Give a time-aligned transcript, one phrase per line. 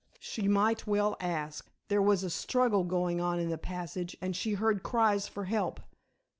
[0.17, 1.69] She might well ask.
[1.87, 5.79] There was a struggle going on in the passage, and she heard cries for help.